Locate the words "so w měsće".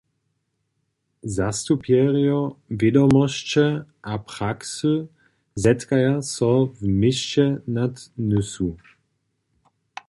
6.33-7.45